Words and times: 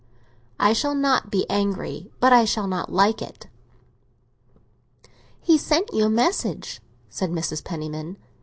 "I 0.59 0.73
shall 0.73 0.95
not 0.95 1.29
be 1.29 1.47
angry, 1.47 2.11
but 2.19 2.33
I 2.33 2.43
shall 2.43 2.65
not 2.65 2.91
like 2.91 3.21
it." 3.21 3.45
"He 5.39 5.59
sent 5.59 5.93
you 5.93 6.05
a 6.05 6.09
message," 6.09 6.81
said 7.07 7.29
Mrs. 7.29 7.63
Penniman. 7.63 8.17